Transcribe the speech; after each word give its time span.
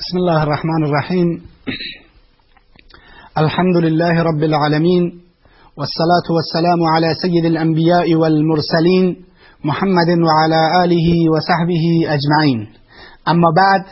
بسم 0.00 0.16
الله 0.16 0.42
الرحمن 0.42 0.84
الرحيم. 0.84 1.28
الحمد 3.38 3.76
لله 3.76 4.22
رب 4.22 4.42
العالمين 4.42 5.02
والصلاة 5.76 6.26
والسلام 6.36 6.80
على 6.94 7.14
سيد 7.22 7.44
الأنبياء 7.44 8.14
والمرسلين 8.14 9.16
محمد 9.64 10.10
وعلى 10.28 10.84
آله 10.84 11.08
وصحبه 11.32 11.84
أجمعين. 12.16 12.68
اما 13.28 13.50
بعد 13.56 13.84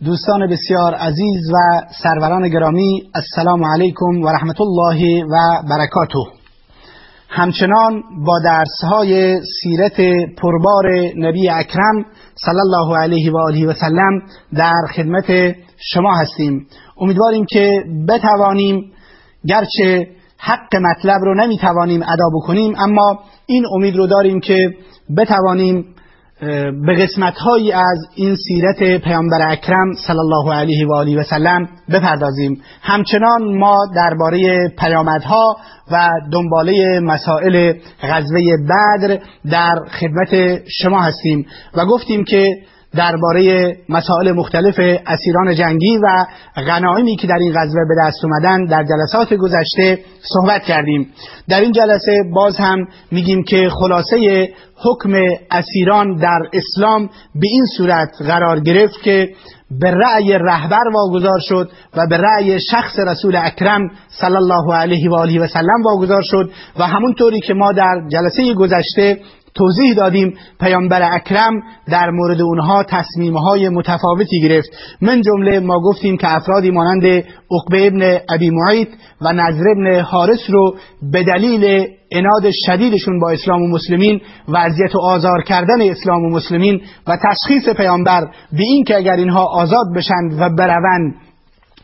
دوستان 0.00 0.40
بسیار 0.52 0.94
عزیز 0.94 1.50
و 1.54 1.56
سروران 2.02 2.48
گرامی 2.48 3.02
السلام 3.14 3.64
علیکم 3.64 4.24
و 4.24 4.28
رحمت 4.28 4.60
الله 4.60 5.24
و 5.24 5.62
برکاته. 5.70 6.41
همچنان 7.34 8.02
با 8.26 8.38
درسهای 8.44 9.40
سیرت 9.62 10.00
پربار 10.42 10.86
نبی 11.16 11.48
اکرم 11.48 12.04
صلی 12.34 12.60
الله 12.60 12.98
علیه 12.98 13.32
و 13.32 13.36
آله 13.36 13.66
و 13.66 13.72
سلم 13.72 14.22
در 14.54 14.82
خدمت 14.96 15.56
شما 15.78 16.14
هستیم. 16.16 16.66
امیدواریم 17.00 17.44
که 17.50 17.84
بتوانیم 18.08 18.92
گرچه 19.46 20.06
حق 20.38 20.76
مطلب 20.76 21.20
رو 21.22 21.34
نمی‌توانیم 21.34 22.02
ادا 22.02 22.24
بکنیم 22.34 22.74
اما 22.78 23.18
این 23.46 23.64
امید 23.76 23.96
رو 23.96 24.06
داریم 24.06 24.40
که 24.40 24.70
بتوانیم 25.16 25.91
به 26.86 26.94
قسمت 26.98 27.34
هایی 27.34 27.72
از 27.72 27.98
این 28.14 28.36
سیرت 28.36 29.02
پیامبر 29.04 29.50
اکرم 29.50 29.92
صلی 30.06 30.18
الله 30.18 30.54
علیه 30.54 30.86
و 30.86 30.92
آله 30.92 31.20
و 31.20 31.22
سلم 31.22 31.68
بپردازیم. 31.92 32.62
همچنان 32.82 33.58
ما 33.58 33.76
درباره 33.96 34.68
پیامدها 34.78 35.56
و 35.92 36.10
دنباله 36.32 37.00
مسائل 37.00 37.72
غزوه 38.02 38.40
بدر 38.68 39.18
در 39.50 39.74
خدمت 40.00 40.62
شما 40.68 41.02
هستیم 41.02 41.46
و 41.74 41.86
گفتیم 41.86 42.24
که 42.24 42.48
درباره 42.96 43.76
مسائل 43.88 44.32
مختلف 44.32 44.74
اسیران 45.06 45.54
جنگی 45.54 45.98
و 45.98 46.26
غنایمی 46.56 47.16
که 47.16 47.26
در 47.26 47.38
این 47.40 47.52
غزوه 47.52 47.80
به 47.88 47.94
دست 48.06 48.24
اومدن 48.24 48.64
در 48.64 48.84
جلسات 48.84 49.34
گذشته 49.34 49.98
صحبت 50.22 50.62
کردیم. 50.62 51.12
در 51.48 51.60
این 51.60 51.72
جلسه 51.72 52.18
باز 52.34 52.56
هم 52.56 52.78
میگیم 53.10 53.42
که 53.44 53.68
خلاصه 53.80 54.48
حکم 54.76 55.12
اسیران 55.50 56.16
در 56.16 56.38
اسلام 56.52 57.06
به 57.34 57.48
این 57.50 57.64
صورت 57.76 58.10
قرار 58.26 58.60
گرفت 58.60 59.02
که 59.02 59.30
به 59.80 59.90
رأی 59.90 60.32
رهبر 60.32 60.84
واگذار 60.94 61.38
شد 61.40 61.70
و 61.96 62.06
به 62.10 62.16
رأی 62.16 62.60
شخص 62.70 62.98
رسول 62.98 63.36
اکرم 63.36 63.90
صلی 64.08 64.36
الله 64.36 64.74
علیه 64.74 65.10
و 65.10 65.14
آله 65.14 65.40
و 65.40 65.46
سلم 65.46 65.82
واگذار 65.84 66.22
شد 66.22 66.50
و 66.78 66.86
همونطوری 66.86 67.40
که 67.40 67.54
ما 67.54 67.72
در 67.72 67.94
جلسه 68.12 68.54
گذشته 68.54 69.18
توضیح 69.54 69.94
دادیم 69.94 70.34
پیامبر 70.60 71.14
اکرم 71.14 71.62
در 71.90 72.10
مورد 72.10 72.40
اونها 72.40 72.82
تصمیمهای 72.82 73.68
متفاوتی 73.68 74.40
گرفت. 74.40 74.68
من 75.00 75.22
جمله 75.22 75.60
ما 75.60 75.80
گفتیم 75.80 76.16
که 76.16 76.34
افرادی 76.34 76.70
مانند 76.70 77.04
عقبه 77.50 77.86
ابن 77.86 78.20
ابی 78.34 78.50
معید 78.50 78.88
و 79.20 79.32
نظر 79.32 79.64
ابن 79.70 80.00
حارس 80.00 80.50
رو 80.50 80.76
به 81.12 81.22
دلیل 81.22 81.86
اناد 82.12 82.50
شدیدشون 82.66 83.20
با 83.20 83.30
اسلام 83.30 83.62
و 83.62 83.68
مسلمین 83.68 84.20
وضعیت 84.48 84.94
و 84.94 84.98
آزار 84.98 85.42
کردن 85.42 85.82
اسلام 85.82 86.24
و 86.24 86.30
مسلمین 86.30 86.80
و 87.06 87.16
تشخیص 87.16 87.68
پیامبر 87.68 88.20
به 88.52 88.62
این 88.62 88.84
که 88.84 88.96
اگر 88.96 89.16
اینها 89.16 89.44
آزاد 89.44 89.86
بشند 89.96 90.32
و 90.40 90.56
بروند 90.58 91.14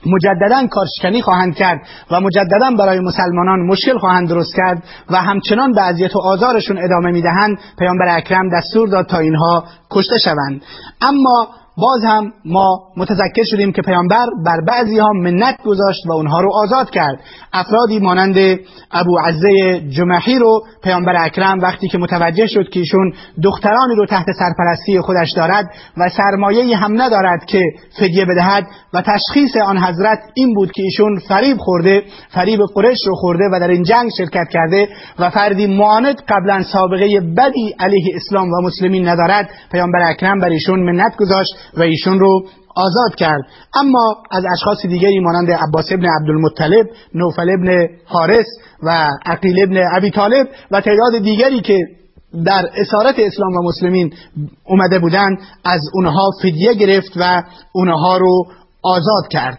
مجددا 0.06 0.66
کارشکنی 0.70 1.22
خواهند 1.22 1.54
کرد 1.54 1.80
و 2.10 2.20
مجددا 2.20 2.70
برای 2.78 3.00
مسلمانان 3.00 3.66
مشکل 3.66 3.98
خواهند 3.98 4.28
درست 4.28 4.56
کرد 4.56 4.82
و 5.10 5.16
همچنان 5.16 5.72
به 5.72 5.82
اذیت 5.82 6.16
و 6.16 6.18
آزارشون 6.18 6.78
ادامه 6.78 7.10
می‌دهند. 7.10 7.58
پیامبر 7.78 8.16
اکرم 8.16 8.48
دستور 8.58 8.88
داد 8.88 9.06
تا 9.06 9.18
اینها 9.18 9.64
کشته 9.90 10.18
شوند. 10.18 10.62
اما 11.02 11.48
باز 11.80 12.04
هم 12.04 12.32
ما 12.44 12.80
متذکر 12.96 13.44
شدیم 13.44 13.72
که 13.72 13.82
پیامبر 13.82 14.26
بر 14.46 14.60
بعضی 14.68 14.98
ها 14.98 15.12
منت 15.12 15.62
گذاشت 15.64 16.06
و 16.06 16.12
اونها 16.12 16.40
رو 16.40 16.50
آزاد 16.54 16.90
کرد. 16.90 17.20
افرادی 17.52 17.98
مانند 17.98 18.58
ابو 18.92 19.18
عزه 19.18 19.80
جمحی 19.80 20.38
رو 20.38 20.60
پیامبر 20.82 21.24
اکرم 21.24 21.58
وقتی 21.58 21.88
که 21.88 21.98
متوجه 21.98 22.46
شد 22.46 22.68
که 22.68 22.80
ایشون 22.80 23.12
دخترانی 23.42 23.94
رو 23.96 24.06
تحت 24.06 24.26
سرپرستی 24.38 25.00
خودش 25.00 25.32
دارد 25.36 25.66
و 25.96 26.08
سرمایه 26.08 26.76
هم 26.76 27.02
ندارد 27.02 27.44
که 27.44 27.62
فدیه 27.98 28.24
بدهد 28.24 28.66
و 28.94 29.02
تشخیص 29.02 29.56
آن 29.56 29.78
حضرت 29.78 30.18
این 30.34 30.54
بود 30.54 30.72
که 30.72 30.82
ایشون 30.82 31.18
فریب 31.28 31.56
خورده 31.56 32.02
فریب 32.34 32.60
قرش 32.74 32.98
رو 33.06 33.14
خورده 33.14 33.44
و 33.52 33.60
در 33.60 33.68
این 33.68 33.82
جنگ 33.82 34.10
شرکت 34.18 34.48
کرده 34.50 34.88
و 35.18 35.30
فردی 35.30 35.66
معاند 35.66 36.22
قبلا 36.28 36.62
سابقه 36.72 37.20
بدی 37.20 37.74
علیه 37.80 38.16
اسلام 38.16 38.48
و 38.48 38.62
مسلمین 38.62 39.08
ندارد. 39.08 39.50
پیامبر 39.72 39.98
اکرم 40.10 40.40
بر 40.40 40.48
ایشون 40.48 40.80
منت 40.80 41.16
گذاشت 41.16 41.50
و 41.76 41.82
ایشون 41.82 42.18
رو 42.18 42.46
آزاد 42.74 43.14
کرد. 43.16 43.40
اما 43.74 44.16
از 44.30 44.44
اشخاص 44.52 44.86
دیگری 44.86 45.20
مانند 45.20 45.50
عباس 45.50 45.84
ابن 45.92 46.06
عبدالمطلب 46.20 46.86
نوفل 47.14 47.50
ابن 47.50 47.88
حارس 48.04 48.46
و 48.82 49.10
عقیل 49.26 49.62
ابن 49.62 49.82
ابی 49.96 50.10
طالب 50.10 50.48
و 50.70 50.80
تعداد 50.80 51.18
دیگری 51.22 51.60
که 51.60 51.78
در 52.44 52.64
اسارت 52.76 53.14
اسلام 53.18 53.52
و 53.52 53.62
مسلمین 53.62 54.12
اومده 54.64 54.98
بودند 54.98 55.38
از 55.64 55.80
اونها 55.94 56.30
فدیه 56.42 56.74
گرفت 56.74 57.12
و 57.16 57.42
اونها 57.72 58.16
رو 58.16 58.46
آزاد 58.82 59.28
کرد. 59.30 59.58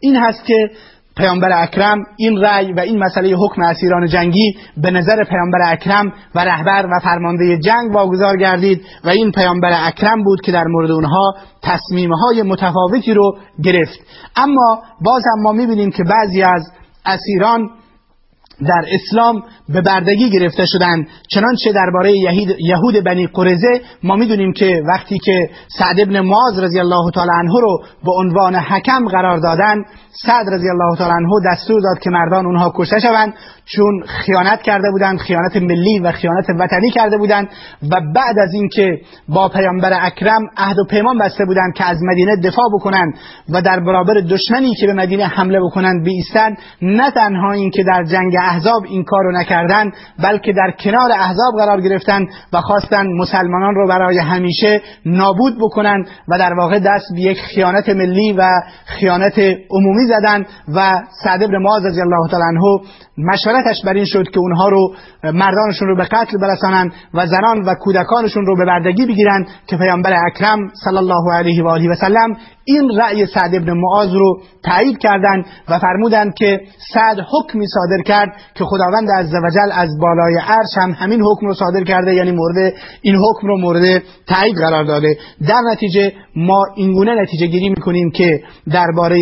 این 0.00 0.16
هست 0.16 0.44
که 0.44 0.70
پیامبر 1.16 1.62
اکرم 1.62 1.98
این 2.16 2.40
رأی 2.40 2.72
و 2.72 2.80
این 2.80 2.98
مسئله 2.98 3.36
حکم 3.36 3.62
اسیران 3.62 4.06
جنگی 4.06 4.56
به 4.76 4.90
نظر 4.90 5.24
پیامبر 5.24 5.58
اکرم 5.66 6.12
و 6.34 6.44
رهبر 6.44 6.86
و 6.86 7.00
فرمانده 7.02 7.58
جنگ 7.58 7.94
واگذار 7.94 8.36
گردید 8.36 8.84
و 9.04 9.08
این 9.08 9.32
پیامبر 9.32 9.86
اکرم 9.86 10.24
بود 10.24 10.40
که 10.40 10.52
در 10.52 10.64
مورد 10.64 10.90
اونها 10.90 11.34
تصمیمهای 11.62 12.42
متفاوتی 12.42 13.14
رو 13.14 13.36
گرفت. 13.62 14.00
اما 14.36 14.82
باز 15.00 15.22
هم 15.32 15.42
ما 15.42 15.52
می‌بینیم 15.52 15.90
که 15.90 16.04
بعضی 16.04 16.42
از 16.42 16.62
اسیران 17.06 17.70
در 18.68 18.84
اسلام 18.92 19.42
به 19.68 19.80
بردگی 19.80 20.30
گرفته 20.30 20.66
شدند 20.66 21.06
چنانچه 21.28 21.72
درباره 21.72 22.12
یهود 22.58 23.04
بنی 23.04 23.26
قرزه 23.26 23.80
ما 24.02 24.16
می‌دونیم 24.16 24.52
که 24.52 24.82
وقتی 24.88 25.18
که 25.18 25.50
سعد 25.78 26.00
ابن 26.00 26.20
معاذ 26.20 26.60
رضی 26.60 26.78
الله 26.78 27.10
تعالی 27.14 27.30
عنه 27.38 27.60
رو 27.60 27.78
به 28.04 28.12
عنوان 28.12 28.54
حکم 28.54 29.08
قرار 29.08 29.38
دادن 29.38 29.76
سعد 30.26 30.46
رضی 30.52 30.68
الله 30.68 30.96
تعالی 30.98 31.14
عنه 31.14 31.30
دستور 31.52 31.80
داد 31.80 32.02
که 32.02 32.10
مردان 32.10 32.46
اونها 32.46 32.72
کشته 32.76 33.00
شوند. 33.00 33.34
چون 33.76 34.02
خیانت 34.06 34.62
کرده 34.62 34.90
بودند 34.90 35.18
خیانت 35.18 35.56
ملی 35.56 35.98
و 35.98 36.12
خیانت 36.12 36.44
وطنی 36.58 36.90
کرده 36.90 37.18
بودند 37.18 37.48
و 37.82 38.00
بعد 38.14 38.38
از 38.38 38.54
اینکه 38.54 39.00
با 39.28 39.48
پیامبر 39.48 39.92
اکرم 40.06 40.42
عهد 40.56 40.78
و 40.78 40.84
پیمان 40.90 41.18
بسته 41.18 41.44
بودند 41.44 41.74
که 41.74 41.84
از 41.84 41.98
مدینه 42.02 42.36
دفاع 42.36 42.64
بکنند 42.74 43.14
و 43.48 43.62
در 43.62 43.80
برابر 43.80 44.14
دشمنی 44.14 44.74
که 44.74 44.86
به 44.86 44.92
مدینه 44.92 45.26
حمله 45.26 45.60
بکنند 45.60 46.04
بیستند 46.04 46.58
نه 46.82 47.10
تنها 47.10 47.52
اینکه 47.52 47.82
در 47.82 48.04
جنگ 48.04 48.36
احزاب 48.36 48.82
این 48.84 49.04
کار 49.04 49.24
رو 49.24 49.32
نکردند 49.32 49.92
بلکه 50.22 50.52
در 50.52 50.74
کنار 50.80 51.12
احزاب 51.12 51.54
قرار 51.58 51.80
گرفتند 51.80 52.28
و 52.52 52.60
خواستند 52.60 53.06
مسلمانان 53.16 53.74
رو 53.74 53.88
برای 53.88 54.18
همیشه 54.18 54.82
نابود 55.06 55.58
بکنند 55.60 56.06
و 56.28 56.38
در 56.38 56.54
واقع 56.54 56.78
دست 56.78 57.06
به 57.14 57.20
یک 57.20 57.38
خیانت 57.40 57.88
ملی 57.88 58.32
و 58.32 58.42
خیانت 58.86 59.38
عمومی 59.70 60.06
زدند 60.06 60.46
و 60.74 61.02
سعد 61.24 61.40
بن 61.40 61.58
معاذ 61.58 61.86
رضی 61.86 62.00
الله 62.00 62.28
تعالی 62.30 62.44
عنه 62.44 62.80
مشورتش 63.62 63.84
بر 63.84 63.92
این 63.92 64.04
شد 64.04 64.24
که 64.30 64.38
اونها 64.38 64.68
رو 64.68 64.94
مردانشون 65.22 65.88
رو 65.88 65.96
به 65.96 66.04
قتل 66.04 66.38
برسانند 66.40 66.92
و 67.14 67.26
زنان 67.26 67.62
و 67.66 67.74
کودکانشون 67.74 68.46
رو 68.46 68.56
به 68.56 68.64
بردگی 68.64 69.06
بگیرند 69.06 69.46
که 69.66 69.76
پیامبر 69.76 70.26
اکرم 70.26 70.58
صلی 70.84 70.96
الله 70.96 71.34
علیه 71.34 71.64
و 71.64 71.68
آله 71.68 71.90
و 71.90 71.94
سلم 71.94 72.36
این 72.64 72.90
رأی 72.98 73.26
سعد 73.26 73.54
ابن 73.54 73.72
معاذ 73.72 74.12
رو 74.12 74.40
تایید 74.64 74.98
کردند 74.98 75.44
و 75.68 75.78
فرمودند 75.78 76.34
که 76.34 76.60
سعد 76.94 77.16
حکمی 77.32 77.66
صادر 77.66 78.02
کرد 78.02 78.28
که 78.54 78.64
خداوند 78.64 79.08
عزوجل 79.18 79.72
از 79.72 79.88
بالای 80.00 80.34
عرش 80.34 80.76
هم 80.76 80.90
همین 80.90 81.22
حکم 81.22 81.46
رو 81.46 81.54
صادر 81.54 81.84
کرده 81.84 82.14
یعنی 82.14 82.30
مورد 82.30 82.72
این 83.02 83.16
حکم 83.16 83.46
رو 83.46 83.58
مورد 83.58 84.02
تایید 84.26 84.56
قرار 84.56 84.84
داده. 84.84 85.16
در 85.48 85.60
نتیجه 85.72 86.12
ما 86.36 86.64
اینگونه 86.76 87.22
نتیجه 87.22 87.46
گیری 87.46 87.68
می‌کنیم 87.68 88.10
که 88.10 88.40
درباره 88.72 89.18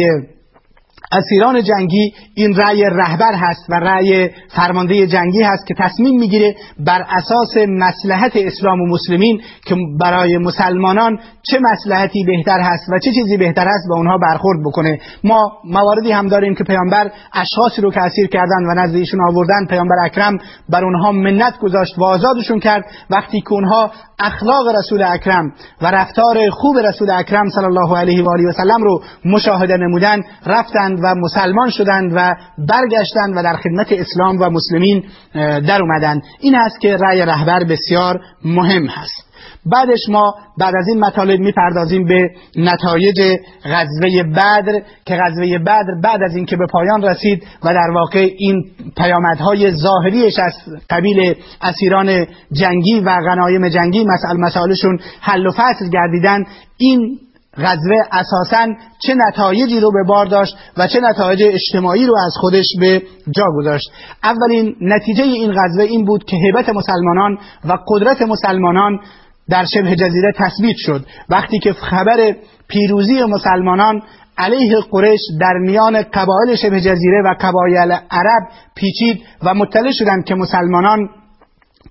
اسیران 1.12 1.62
جنگی 1.62 2.12
این 2.34 2.56
رأی 2.56 2.84
رهبر 2.84 3.34
هست 3.34 3.70
و 3.70 3.74
رأی 3.74 4.30
فرمانده 4.48 5.06
جنگی 5.06 5.42
هست 5.42 5.66
که 5.66 5.74
تصمیم 5.78 6.20
می‌گیره 6.20 6.54
بر 6.86 7.04
اساس 7.08 7.56
مسلحت 7.68 8.32
اسلام 8.34 8.80
و 8.80 8.86
مسلمین 8.86 9.40
که 9.66 9.76
برای 10.00 10.38
مسلمانان 10.38 11.18
چه 11.42 11.58
مسلحتی 11.60 12.24
بهتر 12.24 12.60
هست 12.60 12.88
و 12.92 12.98
چه 12.98 13.12
چیزی 13.12 13.36
بهتر 13.36 13.66
هست 13.68 13.88
با 13.90 13.96
اونها 13.96 14.18
برخورد 14.18 14.58
بکنه. 14.66 14.98
ما 15.24 15.52
مواردی 15.64 16.12
هم 16.12 16.28
داریم 16.28 16.54
که 16.54 16.64
پیامبر 16.64 17.10
اشخاصی 17.32 17.82
رو 17.82 17.90
که 17.90 18.00
اسیر 18.00 18.26
کردن 18.26 18.64
و 18.70 18.74
نزد 18.74 18.94
ایشون 18.94 19.20
آوردن. 19.28 19.66
پیامبر 19.68 19.96
اکرم 20.04 20.38
بر 20.68 20.84
اونها 20.84 21.12
منت 21.12 21.58
گذاشت 21.58 21.98
و 21.98 22.04
آزادشون 22.04 22.60
کرد. 22.60 22.84
وقتی 23.10 23.40
که 23.40 23.52
اونها 23.52 23.90
اخلاق 24.18 24.68
رسول 24.78 25.02
اکرم 25.02 25.52
و 25.82 25.86
رفتار 25.90 26.50
خوب 26.50 26.78
رسول 26.78 27.10
اکرم 27.10 27.48
صلی 27.50 27.64
الله 27.64 27.98
علیه 27.98 28.24
و 28.24 28.30
آله 28.30 28.48
و 28.48 28.52
سلم 28.52 28.82
رو 28.82 29.02
مشاهده 29.24 29.76
نمودن 29.76 30.20
رفتند 30.46 30.99
و 31.02 31.14
مسلمان 31.14 31.70
شدند 31.70 32.12
و 32.14 32.34
برگشتند 32.58 33.36
و 33.36 33.42
در 33.42 33.56
خدمت 33.56 33.86
اسلام 33.92 34.40
و 34.40 34.50
مسلمین 34.50 35.04
در 35.34 35.82
اومدند 35.82 36.22
این 36.40 36.54
است 36.54 36.80
که 36.80 36.96
رأی 36.96 37.20
رهبر 37.20 37.64
بسیار 37.64 38.20
مهم 38.44 38.86
هست. 38.86 39.30
بعدش 39.72 40.08
ما 40.08 40.34
بعد 40.58 40.74
از 40.76 40.88
این 40.88 41.00
مطالب 41.00 41.40
می‌پردازیم 41.40 42.04
به 42.04 42.30
نتایج 42.56 43.20
غزوه 43.64 44.22
بدر 44.22 44.80
که 45.06 45.16
غزوه 45.16 45.58
بدر 45.58 46.00
بعد 46.02 46.22
از 46.22 46.36
اینکه 46.36 46.56
به 46.56 46.66
پایان 46.72 47.02
رسید 47.02 47.42
و 47.64 47.74
در 47.74 47.90
واقع 47.94 48.28
این 48.38 48.64
پیامدهای 48.96 49.72
ظاهریش 49.72 50.38
از 50.38 50.52
قبیل 50.90 51.34
اسیران 51.62 52.26
جنگی 52.52 53.00
و 53.00 53.20
غنایم 53.20 53.68
جنگی 53.68 54.04
مسئله 54.04 54.40
مسائلشون 54.40 54.98
حل 55.20 55.46
و 55.46 55.50
فصل 55.50 55.90
گردیدن 55.92 56.44
این 56.76 57.18
غزوه 57.56 57.96
اساسا 58.12 58.66
چه 58.98 59.14
نتایجی 59.14 59.80
رو 59.80 59.92
به 59.92 60.04
بار 60.08 60.26
داشت 60.26 60.56
و 60.76 60.86
چه 60.86 61.00
نتایج 61.00 61.42
اجتماعی 61.42 62.06
رو 62.06 62.14
از 62.26 62.32
خودش 62.40 62.66
به 62.80 63.02
جا 63.36 63.44
گذاشت. 63.56 63.90
اولین 64.24 64.76
نتیجه 64.80 65.22
این 65.22 65.52
غزوه 65.52 65.84
این 65.84 66.04
بود 66.04 66.24
که 66.24 66.36
هیبت 66.36 66.68
مسلمانان 66.68 67.38
و 67.64 67.78
قدرت 67.88 68.22
مسلمانان 68.22 69.00
در 69.48 69.64
شبه 69.64 69.96
جزیره 69.96 70.32
تثبیت 70.36 70.76
شد. 70.78 71.06
وقتی 71.28 71.58
که 71.58 71.72
خبر 71.72 72.36
پیروزی 72.68 73.24
مسلمانان 73.24 74.02
علیه 74.38 74.76
قریش 74.90 75.20
در 75.40 75.54
میان 75.66 76.02
قبایل 76.02 76.56
شبه 76.56 76.80
جزیره 76.80 77.22
و 77.24 77.34
قبایل 77.40 77.92
عرب 78.10 78.42
پیچید 78.74 79.22
و 79.42 79.54
مطلع 79.54 79.92
شدند 79.92 80.24
که 80.24 80.34
مسلمانان 80.34 81.08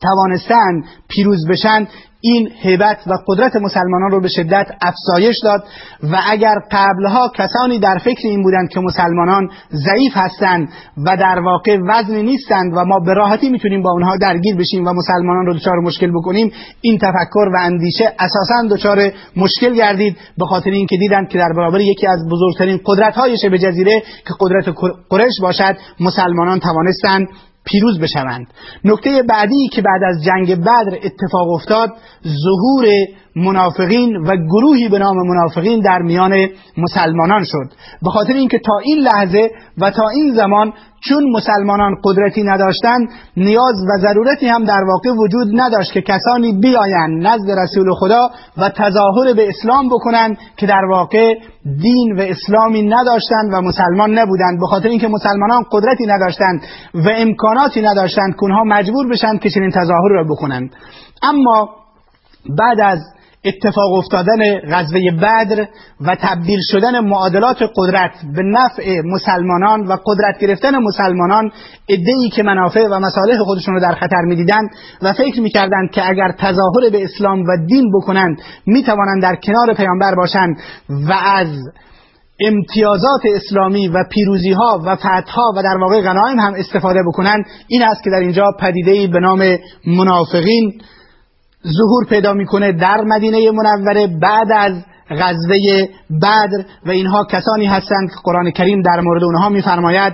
توانستند 0.01 0.83
پیروز 1.09 1.47
بشن 1.49 1.87
این 2.21 2.49
هیبت 2.61 2.97
و 3.07 3.13
قدرت 3.27 3.55
مسلمانان 3.55 4.11
رو 4.11 4.21
به 4.21 4.27
شدت 4.27 4.67
افزایش 4.81 5.35
داد 5.43 5.63
و 6.03 6.19
اگر 6.29 6.55
قبلها 6.71 7.31
کسانی 7.35 7.79
در 7.79 7.97
فکر 7.97 8.27
این 8.27 8.43
بودند 8.43 8.69
که 8.69 8.79
مسلمانان 8.79 9.49
ضعیف 9.71 10.11
هستند 10.15 10.69
و 11.05 11.17
در 11.17 11.39
واقع 11.39 11.77
وزنی 11.87 12.23
نیستند 12.23 12.73
و 12.77 12.85
ما 12.85 12.99
به 12.99 13.13
راحتی 13.13 13.49
می‌تونیم 13.49 13.81
با 13.81 13.91
اونها 13.91 14.17
درگیر 14.17 14.55
بشیم 14.55 14.87
و 14.87 14.93
مسلمانان 14.93 15.45
رو 15.45 15.53
دچار 15.53 15.79
مشکل 15.79 16.11
بکنیم 16.11 16.51
این 16.81 16.97
تفکر 16.97 17.49
و 17.53 17.57
اندیشه 17.59 18.13
اساسا 18.19 18.67
دچار 18.71 19.11
مشکل 19.35 19.73
گردید 19.73 20.17
به 20.37 20.45
خاطر 20.45 20.71
اینکه 20.71 20.97
دیدند 20.97 21.29
که 21.29 21.37
در 21.37 21.53
برابر 21.57 21.81
یکی 21.81 22.07
از 22.07 22.19
بزرگترین 22.31 22.79
قدرت 22.85 23.15
های 23.15 23.37
شبه 23.37 23.57
جزیره 23.57 23.99
که 23.99 24.33
قدرت 24.39 24.75
قریش 25.09 25.41
باشد 25.41 25.77
مسلمانان 25.99 26.59
توانستند 26.59 27.27
پیروز 27.65 27.99
بشوند. 27.99 28.47
نکته 28.83 29.23
بعدی 29.29 29.69
که 29.73 29.81
بعد 29.81 30.01
از 30.03 30.23
جنگ 30.23 30.55
بدر 30.55 30.97
اتفاق 31.03 31.49
افتاد 31.49 31.89
ظهور 32.23 32.85
منافقین 33.35 34.17
و 34.17 34.35
گروهی 34.35 34.89
به 34.89 34.99
نام 34.99 35.15
منافقین 35.27 35.79
در 35.79 35.99
میان 36.01 36.47
مسلمانان 36.77 37.43
شد. 37.43 37.75
به 38.01 38.09
خاطر 38.09 38.33
اینکه 38.33 38.59
تا 38.59 38.77
این 38.77 38.97
لحظه 38.97 39.51
و 39.77 39.91
تا 39.91 40.09
این 40.09 40.33
زمان 40.35 40.73
چون 41.01 41.31
مسلمانان 41.31 41.95
قدرتی 42.03 42.43
نداشتند 42.43 43.09
نیاز 43.37 43.75
و 43.75 44.01
ضرورتی 44.01 44.47
هم 44.47 44.63
در 44.63 44.83
واقع 44.87 45.09
وجود 45.09 45.47
نداشت 45.53 45.91
که 45.91 46.01
کسانی 46.01 46.53
بیایند 46.53 47.27
نزد 47.27 47.59
رسول 47.59 47.93
خدا 47.93 48.29
و 48.57 48.69
تظاهر 48.69 49.33
به 49.33 49.49
اسلام 49.49 49.89
بکنند 49.89 50.37
که 50.57 50.67
در 50.67 50.85
واقع 50.89 51.33
دین 51.63 52.15
و 52.17 52.21
اسلامی 52.21 52.81
نداشتند 52.81 53.53
و 53.53 53.61
مسلمان 53.61 54.19
نبودند. 54.19 54.59
به 54.59 54.65
خاطر 54.65 54.89
اینکه 54.89 55.07
مسلمانان 55.07 55.65
قدرتی 55.71 56.05
نداشتند 56.05 56.61
و 56.93 57.09
امکاناتی 57.15 57.81
نداشتند 57.81 58.33
که 58.35 58.43
اونها 58.43 58.63
مجبور 58.63 59.09
بشند 59.09 59.39
که 59.39 59.49
چنین 59.49 59.71
تظاهر 59.71 60.09
را 60.09 60.23
بکنند. 60.23 60.71
اما 61.23 61.69
بعد 62.57 62.79
از 62.79 62.99
اتفاق 63.49 63.93
افتادن 63.93 64.59
غزوه 64.71 65.11
بدر 65.11 65.65
و 66.01 66.17
تبدیل 66.21 66.59
شدن 66.71 66.99
معادلات 66.99 67.57
قدرت 67.75 68.11
به 68.35 68.43
نفع 68.43 69.01
مسلمانان 69.05 69.87
و 69.87 69.97
قدرت 70.05 70.39
گرفتن 70.39 70.77
مسلمانان 70.77 71.51
ادهی 71.89 72.29
که 72.29 72.43
منافع 72.43 72.87
و 72.91 72.99
مصالح 72.99 73.37
خودشون 73.37 73.73
رو 73.73 73.79
در 73.79 73.93
خطر 73.93 74.21
می‌دیدند 74.27 74.69
و 75.01 75.13
فکر 75.13 75.41
می‌کردند 75.41 75.91
که 75.91 76.09
اگر 76.09 76.31
تظاهر 76.37 76.89
به 76.91 77.03
اسلام 77.03 77.43
و 77.43 77.65
دین 77.67 77.91
بکنند 77.93 78.41
می‌توانند 78.65 79.21
در 79.21 79.35
کنار 79.35 79.73
پیامبر 79.73 80.15
باشند 80.15 80.57
و 80.89 81.13
از 81.13 81.47
امتیازات 82.39 83.21
اسلامی 83.35 83.87
و 83.87 84.03
پیروزی 84.11 84.51
ها 84.51 84.81
و 84.85 84.95
فتح 84.95 85.31
ها 85.31 85.53
و 85.55 85.63
در 85.63 85.77
واقع 85.81 86.01
غنایم 86.01 86.39
هم 86.39 86.53
استفاده 86.53 86.99
بکنند. 87.07 87.45
این 87.67 87.83
است 87.83 88.03
که 88.03 88.09
در 88.09 88.19
اینجا 88.19 88.51
پدیده 88.59 89.07
به 89.07 89.19
نام 89.19 89.57
منافقین 89.87 90.81
ظهور 91.67 92.05
پیدا 92.09 92.33
می‌کنه 92.33 92.71
در 92.71 93.01
مدینه 93.01 93.51
منوره 93.51 94.07
بعد 94.21 94.47
از 94.55 94.73
غزوه 95.09 95.87
بدر 96.21 96.65
و 96.85 96.91
اینها 96.91 97.23
کسانی 97.23 97.65
هستند 97.65 98.09
که 98.09 98.15
قرآن 98.23 98.51
کریم 98.51 98.81
در 98.81 98.99
مورد 98.99 99.23
اونها 99.23 99.49
میفرماید 99.49 100.13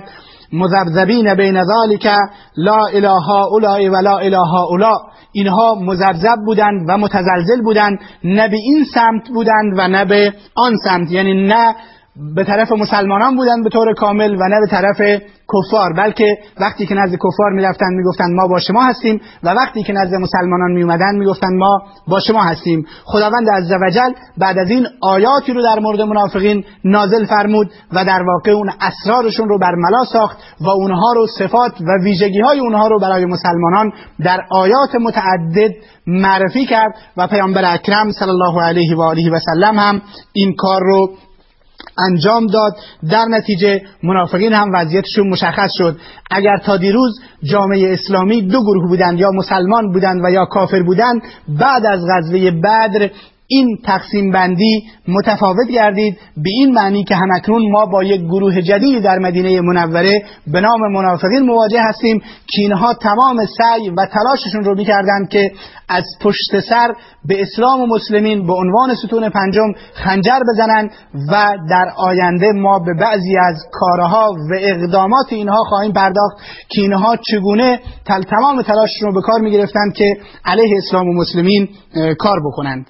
مذبذبین 0.52 1.34
بین 1.34 1.64
ذالک 1.64 2.08
لا 2.56 2.86
اله 2.86 3.30
اولای 3.30 3.88
و 3.88 3.96
لا 3.96 4.18
اله 4.18 4.54
اولا 4.54 4.94
اینها 5.32 5.74
مذبذب 5.74 6.36
بودند 6.44 6.86
و 6.88 6.98
متزلزل 6.98 7.62
بودند 7.62 7.98
نه 8.24 8.48
به 8.48 8.56
این 8.56 8.84
سمت 8.94 9.28
بودند 9.28 9.78
و 9.78 9.88
نه 9.88 10.04
به 10.04 10.32
آن 10.54 10.76
سمت 10.84 11.10
یعنی 11.10 11.46
نه 11.46 11.74
به 12.34 12.44
طرف 12.44 12.72
مسلمانان 12.72 13.36
بودند 13.36 13.64
به 13.64 13.70
طور 13.70 13.94
کامل 13.94 14.34
و 14.34 14.48
نه 14.48 14.60
به 14.60 14.66
طرف 14.70 15.22
کفار 15.54 15.92
بلکه 15.92 16.38
وقتی 16.60 16.86
که 16.86 16.94
نزد 16.94 17.14
کفار 17.14 17.52
می‌رفتند 17.54 17.92
می‌گفتند 17.92 18.30
ما 18.34 18.48
با 18.48 18.60
شما 18.60 18.82
هستیم 18.82 19.20
و 19.42 19.48
وقتی 19.48 19.82
که 19.82 19.92
نزد 19.92 20.14
مسلمانان 20.14 20.72
میومدند 20.72 21.14
می‌گفتند 21.18 21.52
ما 21.52 21.82
با 22.08 22.20
شما 22.20 22.42
هستیم. 22.42 22.86
خداوند 23.04 23.50
عزوجل 23.50 24.12
بعد 24.38 24.58
از 24.58 24.70
این 24.70 24.86
آیاتی 25.02 25.52
رو 25.52 25.62
در 25.62 25.78
مورد 25.78 26.00
منافقین 26.00 26.64
نازل 26.84 27.26
فرمود 27.26 27.70
و 27.92 28.04
در 28.04 28.22
واقع 28.22 28.50
اون 28.50 28.70
اسرارشون 28.80 29.48
رو 29.48 29.58
برملا 29.58 30.04
ساخت 30.12 30.38
و 30.60 30.68
اونها 30.68 31.12
رو 31.12 31.26
صفات 31.38 31.72
و 31.80 32.04
ویژگی 32.04 32.40
های 32.40 32.60
اونها 32.60 32.88
رو 32.88 33.00
برای 33.00 33.24
مسلمانان 33.24 33.92
در 34.24 34.40
آیات 34.50 34.94
متعدد 34.94 35.74
معرفی 36.06 36.66
کرد 36.66 36.94
و 37.16 37.26
پیامبر 37.26 37.74
اکرم 37.74 38.12
صلی 38.12 38.30
الله 38.30 38.62
علیه 38.62 38.96
و 38.96 39.02
آله 39.02 39.30
و 39.30 39.38
سلم 39.38 39.78
هم 39.78 40.02
این 40.32 40.54
کار 40.58 40.80
رو 40.80 41.10
انجام 41.98 42.46
داد. 42.46 42.72
در 43.10 43.24
نتیجه 43.30 43.82
منافقین 44.02 44.52
هم 44.52 44.70
وضعیتشون 44.74 45.28
مشخص 45.28 45.70
شد. 45.78 45.96
اگر 46.30 46.58
تا 46.64 46.76
دیروز 46.76 47.20
جامعه 47.42 47.92
اسلامی 47.92 48.42
دو 48.42 48.60
گروه 48.62 48.88
بودند 48.88 49.18
یا 49.18 49.30
مسلمان 49.30 49.92
بودند 49.92 50.20
و 50.24 50.30
یا 50.30 50.44
کافر 50.44 50.82
بودند 50.82 51.22
بعد 51.48 51.86
از 51.86 52.00
غزوه 52.10 52.50
بدر 52.50 53.10
این 53.48 53.78
تقسیم 53.84 54.32
بندی 54.32 54.82
متفاوت 55.08 55.68
گردید. 55.72 56.18
به 56.36 56.50
این 56.50 56.74
معنی 56.74 57.04
که 57.04 57.14
همکنون 57.14 57.70
ما 57.70 57.86
با 57.86 58.04
یک 58.04 58.20
گروه 58.20 58.62
جدیدی 58.62 59.00
در 59.00 59.18
مدینه 59.18 59.60
منوره 59.60 60.22
به 60.46 60.60
نام 60.60 60.92
منافقین 60.92 61.42
مواجه 61.42 61.80
هستیم 61.82 62.18
که 62.20 62.62
اینها 62.62 62.94
تمام 62.94 63.46
سعی 63.58 63.90
و 63.90 64.06
تلاششون 64.12 64.64
رو 64.64 64.74
می‌کردند 64.74 65.28
که 65.28 65.52
از 65.88 66.04
پشت 66.20 66.60
سر 66.68 66.94
به 67.24 67.42
اسلام 67.42 67.80
و 67.80 67.86
مسلمین 67.86 68.46
به 68.46 68.52
عنوان 68.52 68.94
ستون 68.94 69.28
پنجم 69.28 69.72
خنجر 69.94 70.40
بزنند 70.52 70.90
و 71.32 71.54
در 71.70 71.86
آینده 71.96 72.52
ما 72.52 72.78
به 72.78 72.94
بعضی 73.00 73.36
از 73.38 73.56
کارها 73.72 74.32
و 74.50 74.54
اقدامات 74.58 75.26
اینها 75.30 75.64
خواهیم 75.64 75.92
پرداخت 75.92 76.36
که 76.68 76.80
اینها 76.80 77.16
چگونه 77.30 77.80
تل 78.06 78.22
تمام 78.22 78.62
تلاششون 78.62 79.08
رو 79.08 79.14
به 79.14 79.20
کار 79.20 79.40
می‌گرفتند 79.40 79.92
که 79.94 80.16
علیه 80.44 80.76
اسلام 80.76 81.08
و 81.08 81.12
مسلمین 81.12 81.68
کار 82.18 82.40
بکنند. 82.46 82.86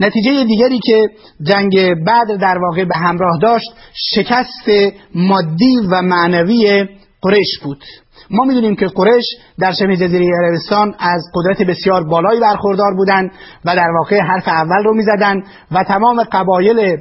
نتیجه 0.00 0.44
دیگری 0.44 0.80
که 0.84 1.08
جنگ 1.42 1.94
بعد 2.04 2.36
در 2.40 2.58
واقع 2.58 2.84
به 2.84 2.96
همراه 2.96 3.38
داشت 3.42 3.66
شکست 4.14 4.94
مادی 5.14 5.76
و 5.90 6.02
معنوی 6.02 6.88
قریش 7.22 7.58
بود. 7.62 7.84
ما 8.30 8.44
می‌دونیم 8.44 8.76
که 8.76 8.86
قریش 8.86 9.24
در 9.58 9.72
شبه 9.72 9.96
جزیره 9.96 10.26
عربستان 10.42 10.94
از 10.98 11.22
قدرت 11.34 11.62
بسیار 11.62 12.04
بالایی 12.04 12.40
برخوردار 12.40 12.94
بودند 12.96 13.30
و 13.64 13.76
در 13.76 13.88
واقع 13.98 14.20
حرف 14.20 14.48
اول 14.48 14.84
رو 14.84 14.94
می‌زدند 14.94 15.42
و 15.70 15.84
تمام 15.84 16.22
قبایل 16.22 16.98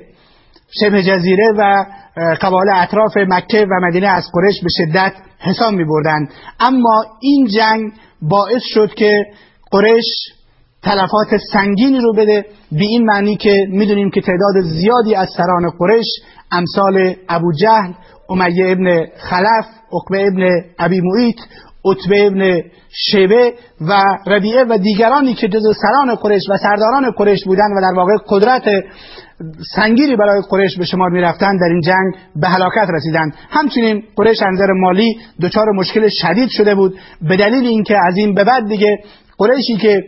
شبه 0.80 1.04
جزیره 1.04 1.54
و 1.58 1.86
قبایل 2.42 2.70
اطراف 2.76 3.18
مکه 3.18 3.66
و 3.66 3.88
مدینه 3.88 4.08
از 4.08 4.24
قریش 4.34 4.56
به 4.64 4.70
شدت 4.78 5.14
حساب 5.40 5.74
می 5.74 5.86
بردند 5.86 6.32
اما 6.60 7.06
این 7.22 7.48
جنگ 7.48 7.92
باعث 8.22 8.62
شد 8.64 8.94
که 8.94 9.26
قریش 9.72 10.06
تلفات 10.84 11.38
سنگینی 11.54 12.00
رو 12.00 12.14
بده. 12.14 12.46
به 12.72 12.84
این 12.84 13.06
معنی 13.06 13.36
که 13.36 13.66
می‌دونیم 13.70 14.12
که 14.12 14.22
تعداد 14.22 14.62
زیادی 14.62 15.16
از 15.16 15.30
سران 15.38 15.70
قریش 15.80 16.08
امثال 16.52 17.16
ابو 17.30 17.54
جهل 17.62 17.92
امیه 18.30 18.72
ابن 18.72 19.06
خلف 19.18 19.66
عقبه 19.94 20.28
ابن 20.28 20.64
ابی 20.80 21.02
معیت 21.02 21.36
عتبه 21.86 22.28
ابن 22.28 22.62
شبه 22.92 23.54
و 23.82 24.18
ربیعه 24.28 24.66
و 24.70 24.78
دیگرانی 24.78 25.34
که 25.34 25.48
جز 25.48 25.64
سران 25.82 26.16
قریش 26.16 26.44
و 26.50 26.58
سرداران 26.58 27.12
قریش 27.12 27.46
بودند 27.46 27.72
و 27.78 27.82
در 27.82 27.98
واقع 27.98 28.12
قدرت 28.28 28.64
سنگیری 29.76 30.16
برای 30.16 30.42
قریش 30.50 30.78
به 30.78 30.86
شمار 30.86 31.10
می‌رفتند 31.10 31.60
در 31.60 31.66
این 31.66 31.82
جنگ 31.82 32.14
به 32.36 32.48
هلاکت 32.48 32.88
رسیدند. 32.90 33.34
همچنین 33.50 34.04
قریش 34.16 34.38
انظر 34.42 34.68
مالی 34.72 35.18
دچار 35.42 35.66
مشکل 35.76 36.10
شدید 36.12 36.50
شده 36.50 36.76
بود. 36.76 36.96
به 37.22 37.38
دلیل 37.38 37.68
اینکه 37.68 37.98
از 38.08 38.18
این 38.18 38.34
به 38.34 38.44
بعد 38.44 38.68
دیگه 38.68 38.98
قریشی 39.40 39.78
که 39.78 40.04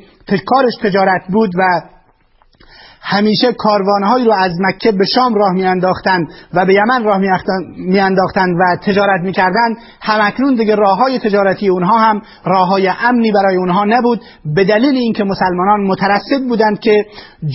کارش 0.45 0.73
تجارت 0.83 1.21
بود 1.29 1.49
و 1.57 1.81
همیشه 3.03 3.53
کاروانهایی 3.53 4.25
رو 4.25 4.31
از 4.31 4.51
مکه 4.59 4.91
به 4.91 5.05
شام 5.05 5.35
راه 5.35 5.53
میانداختند 5.53 6.27
و 6.53 6.65
به 6.65 6.73
یمن 6.73 7.03
راه 7.03 7.17
میانداختند 7.77 8.55
و 8.59 8.77
تجارت 8.85 9.21
می‌کردند 9.21 9.77
همکنون 10.01 10.55
دیگه 10.55 10.75
راه 10.75 10.97
های 10.97 11.19
تجارتی 11.19 11.69
اونها 11.69 11.99
هم 11.99 12.21
راه 12.45 12.67
های 12.67 12.91
امنی 13.01 13.31
برای 13.31 13.55
اونها 13.55 13.85
نبود 13.85 14.21
به 14.55 14.63
دلیل 14.63 14.95
اینکه 14.95 15.23
مسلمانان 15.23 15.87
مترصد 15.87 16.47
بودند 16.47 16.79
که 16.79 17.05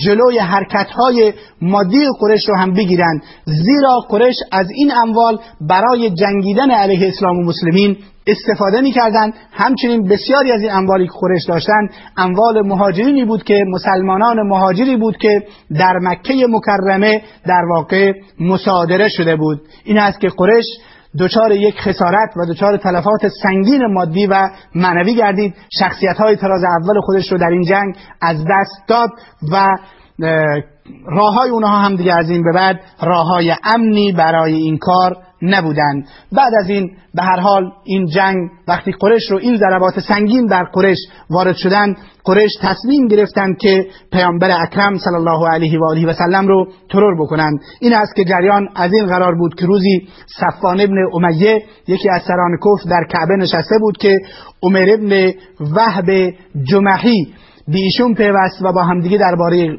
جلوی 0.05 0.39
حرکت 0.39 0.87
های 0.91 1.33
مادی 1.61 2.05
قرش 2.19 2.49
رو 2.49 2.55
هم 2.55 2.73
بگیرند. 2.73 3.23
زیرا 3.45 3.99
قرش 4.09 4.35
از 4.51 4.67
این 4.75 4.91
اموال 4.91 5.39
برای 5.61 6.09
جنگیدن 6.09 6.71
علیه 6.71 7.07
اسلام 7.07 7.37
و 7.37 7.43
مسلمین 7.43 7.97
استفاده 8.27 8.81
می‌کردند. 8.81 9.33
همچنین 9.51 10.07
بسیاری 10.07 10.51
از 10.51 10.61
این 10.61 10.71
اموالی 10.71 11.07
که 11.07 11.13
قریش 11.21 11.45
داشتند. 11.47 11.89
اموال 12.17 12.67
مهاجرینی 12.67 13.25
بود 13.25 13.43
که 13.43 13.63
مسلمانان 13.67 14.47
مهاجری 14.47 14.97
بود 14.97 15.17
که 15.17 15.43
در 15.79 15.93
مکه 16.01 16.33
مکرمه 16.49 17.21
در 17.45 17.65
واقع 17.69 18.13
مصادره 18.39 19.09
شده 19.09 19.35
بود. 19.35 19.61
این 19.83 19.97
است 19.97 20.19
که 20.19 20.27
قریش 20.37 20.65
دچار 21.19 21.51
یک 21.51 21.75
خسارت 21.79 22.29
و 22.37 22.53
دچار 22.53 22.77
تلفات 22.77 23.27
سنگین 23.43 23.85
مادی 23.93 24.27
و 24.27 24.49
معنوی 24.75 25.15
گردید. 25.15 25.53
شخصیت 25.79 26.17
های 26.17 26.35
تراز 26.35 26.63
اول 26.63 27.01
خودش 27.01 27.31
رو 27.31 27.37
در 27.37 27.49
این 27.49 27.63
جنگ 27.63 27.95
از 28.21 28.37
دست 28.37 28.87
داد 28.87 29.09
و 29.51 29.67
راه 31.05 31.33
های 31.33 31.49
اونها 31.49 31.77
هم 31.77 31.95
دیگه 31.95 32.13
از 32.13 32.29
این 32.29 32.43
به 32.43 32.51
بعد 32.53 32.79
راه 33.01 33.25
های 33.25 33.55
امنی 33.63 34.11
برای 34.11 34.53
این 34.53 34.77
کار 34.77 35.17
نبودند. 35.41 36.07
بعد 36.31 36.53
از 36.63 36.69
این 36.69 36.91
به 37.13 37.23
هر 37.23 37.39
حال 37.39 37.71
این 37.83 38.05
جنگ 38.05 38.35
وقتی 38.67 38.91
قرش 38.91 39.31
رو 39.31 39.37
این 39.37 39.57
ضربات 39.57 39.99
سنگین 39.99 40.45
در 40.45 40.63
قرش 40.63 40.97
وارد 41.29 41.55
شدند 41.55 41.97
قرش 42.23 42.51
تصمیم 42.61 43.07
گرفتند 43.07 43.57
که 43.57 43.87
پیامبر 44.11 44.61
اکرم 44.61 44.97
صلی 44.97 45.15
الله 45.15 45.47
علیه 45.47 45.79
و 45.79 45.85
آله 45.91 46.07
و 46.07 46.13
سلم 46.13 46.47
رو 46.47 46.67
ترور 46.89 47.15
بکنند. 47.21 47.59
این 47.79 47.93
است 47.93 48.15
که 48.15 48.23
جریان 48.23 48.67
از 48.75 48.93
این 48.93 49.05
قرار 49.05 49.35
بود 49.35 49.55
که 49.55 49.65
روزی 49.65 50.07
صفان 50.39 50.81
ابن 50.81 50.95
امیه 51.13 51.63
یکی 51.87 52.09
از 52.09 52.21
سران 52.27 52.57
کف 52.57 52.89
در 52.89 53.03
کعبه 53.09 53.35
نشسته 53.35 53.77
بود 53.79 53.97
که 53.97 54.19
عمر 54.63 54.87
ابن 54.89 55.33
وهب 55.75 56.33
جمحی 56.63 57.33
به 57.67 57.77
ایشون 57.77 58.13
پیوست 58.13 58.61
و 58.61 58.73
با 58.73 58.83
همدیگه 58.83 59.17
درباره 59.17 59.77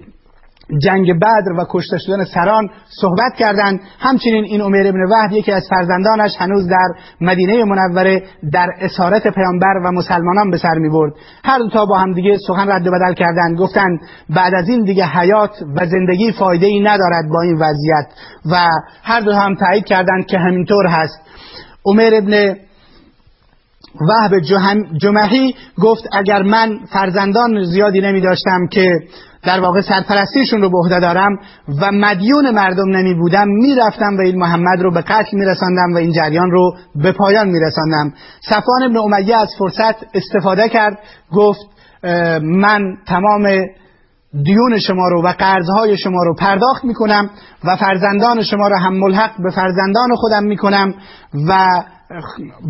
جنگ 0.83 1.17
بدر 1.17 1.53
و 1.59 1.67
کشته 1.71 1.99
شدن 1.99 2.25
سران 2.25 2.69
صحبت 3.01 3.35
کردند. 3.39 3.81
همچنین 3.99 4.45
این 4.45 4.61
عمر 4.61 4.87
ابن 4.87 5.11
وحد 5.11 5.33
یکی 5.33 5.53
از 5.53 5.63
فرزندانش 5.71 6.37
هنوز 6.39 6.69
در 6.69 6.89
مدینه 7.21 7.65
منوره 7.65 8.23
در 8.53 8.69
اسارت 8.81 9.29
پیامبر 9.29 9.77
و 9.85 9.93
مسلمانان 9.93 10.51
به 10.51 10.59
سر 10.59 10.79
می 10.79 10.89
برد 10.89 11.13
هر 11.45 11.59
دو 11.59 11.69
تا 11.69 11.87
با 11.87 11.99
هم 11.99 12.13
دیگه 12.13 12.37
سخن 12.47 12.69
رد 12.69 12.87
و 12.87 12.91
بدل 12.91 13.15
کردند. 13.15 13.59
گفتند 13.59 14.01
بعد 14.31 14.55
از 14.55 14.69
این 14.69 14.85
دیگه 14.85 15.07
حیات 15.07 15.51
و 15.77 15.87
زندگی 15.87 16.33
فایده 16.33 16.67
ای 16.67 16.81
ندارد 16.81 17.29
با 17.33 17.43
این 17.43 17.55
وضعیت. 17.55 18.07
و 18.53 18.71
هر 19.03 19.21
دو 19.21 19.33
هم 19.33 19.55
تایید 19.55 19.85
کردند 19.85 20.27
که 20.27 20.39
همینطور 20.39 20.87
هست. 20.87 21.21
عمر 21.85 22.11
ابن 22.15 22.57
وحب 24.00 24.33
جمحی 24.99 25.55
گفت 25.83 26.02
اگر 26.12 26.43
من 26.43 26.78
فرزندان 26.93 27.64
زیادی 27.64 28.00
نمی 28.00 28.21
داشتم 28.21 28.67
که 28.71 28.93
در 29.43 29.61
واقع 29.61 29.81
سرپرستیشون 29.81 30.62
رو 30.62 30.71
به 30.71 30.78
عهده 30.78 31.00
دارم 31.00 31.38
و 31.81 31.93
مدیون 31.93 32.50
مردم 32.50 32.97
نمی 32.97 33.14
بودم 33.14 33.49
می‌رفتم 33.49 34.17
و 34.19 34.21
این 34.21 34.38
محمد 34.38 34.83
رو 34.83 34.93
به 34.93 35.00
قتل 35.00 35.37
میرساندم 35.37 35.95
و 35.95 35.97
این 35.97 36.12
جریان 36.12 36.50
رو 36.50 36.76
به 36.95 37.12
پایان 37.12 37.49
میرساندم. 37.49 38.12
صفان 38.49 38.83
ابن 38.83 38.97
امیه 38.97 39.37
از 39.37 39.49
فرصت 39.59 39.95
استفاده 40.14 40.69
کرد 40.69 40.99
گفت 41.33 41.61
من 42.43 42.97
تمام 43.07 43.49
دیون 44.45 44.78
شما 44.78 45.09
رو 45.09 45.23
و 45.23 45.33
قرضهای 45.33 45.97
شما 45.97 46.23
رو 46.23 46.35
پرداخت 46.35 46.85
می‌کنم 46.85 47.31
و 47.64 47.76
فرزندان 47.76 48.43
شما 48.43 48.69
رو 48.69 48.78
هم 48.78 48.95
ملحق 48.95 49.31
به 49.43 49.50
فرزندان 49.50 50.14
خودم 50.17 50.45
می‌کنم 50.45 50.95
و 51.49 51.83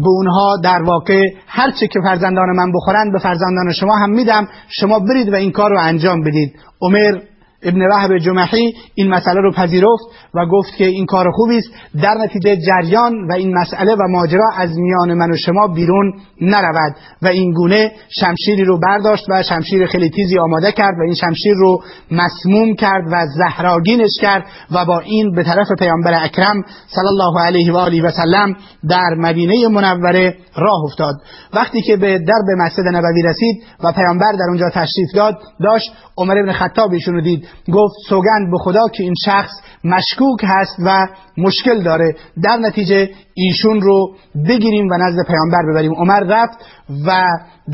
به 0.03 0.09
اونها 0.09 0.57
در 0.65 0.83
واقع 0.83 1.23
هر 1.47 1.71
چه 1.71 1.87
که 1.87 2.01
فرزندان 2.05 2.57
من 2.57 2.73
بخورند 2.73 3.13
به 3.13 3.19
فرزندان 3.19 3.73
شما 3.73 3.97
هم 3.97 4.11
میدم. 4.11 4.49
شما 4.69 4.99
برید 4.99 5.33
و 5.33 5.35
این 5.35 5.53
کار 5.53 5.71
رو 5.71 5.79
انجام 5.81 6.21
بدید. 6.21 6.55
عمر 6.81 7.19
ابن 7.63 7.83
وحب 7.93 8.19
جمحی 8.19 8.75
این 8.95 9.09
مسئله 9.09 9.41
رو 9.41 9.53
پذیرفت 9.53 10.05
و 10.35 10.47
گفت 10.47 10.77
که 10.77 10.85
این 10.85 11.07
کار 11.07 11.31
خوبی 11.31 11.59
است. 11.59 11.69
در 12.03 12.15
نتیجه 12.15 12.57
جریان 12.57 13.29
و 13.29 13.33
این 13.33 13.55
مسئله 13.59 13.95
و 13.95 14.09
ماجرا 14.11 14.51
از 14.57 14.79
میان 14.79 15.15
من 15.15 15.31
و 15.31 15.37
شما 15.37 15.67
بیرون 15.67 16.13
نرود 16.41 16.95
و 17.23 17.27
این 17.27 17.53
گونه 17.53 17.93
شمشیری 18.21 18.65
رو 18.65 18.81
برداشت 18.81 19.25
و 19.29 19.43
شمشیر 19.43 19.87
خیلی 19.87 20.11
تیزی 20.11 20.39
آماده 20.39 20.73
کرد 20.73 20.95
و 20.99 21.03
این 21.03 21.15
شمشیر 21.15 21.55
رو 21.55 21.83
مسموم 22.11 22.75
کرد 22.75 23.05
و 23.13 23.27
زهراگینش 23.37 24.11
کرد 24.21 24.45
و 24.71 24.85
با 24.85 25.01
این 25.01 25.35
به 25.35 25.43
طرف 25.43 25.67
پیامبر 25.79 26.25
اکرم 26.25 26.63
صلی 26.87 27.07
الله 27.07 27.47
علیه 27.47 27.73
و 27.73 27.77
آله 27.77 28.03
و 28.03 28.11
سلم 28.11 28.57
در 28.89 29.15
مدینه 29.19 29.69
منوره 29.69 30.37
راه 30.57 30.85
افتاد. 30.85 31.15
وقتی 31.53 31.83
که 31.83 31.97
به 31.97 32.19
درب 32.19 32.59
مسجد 32.59 32.85
نبوی 32.93 33.23
رسید 33.23 33.63
و 33.85 33.93
پیامبر 33.93 34.33
در 34.33 34.47
اونجا 34.49 34.71
تشریف 34.75 35.09
داد 35.15 35.39
داشت 35.61 35.93
عمر 36.17 36.39
ابن 36.39 36.53
خطاب 36.53 36.93
ایشون 36.93 37.23
دید. 37.23 37.48
گفت 37.73 37.95
سوگند 38.09 38.51
به 38.51 38.59
خدا 38.59 38.89
که 38.89 39.03
این 39.03 39.15
شخص 39.25 39.51
مشکوک 39.85 40.41
هست 40.43 40.77
و 40.85 41.07
مشکل 41.39 41.83
داره. 41.83 42.15
در 42.43 42.57
نتیجه 42.57 43.11
ایشون 43.35 43.81
رو 43.81 44.15
بگیریم 44.49 44.87
و 44.91 44.97
نزد 44.97 45.27
پیامبر 45.27 45.73
ببریم. 45.73 45.93
عمر 45.95 46.21
رفت 46.21 46.59
و 47.07 47.23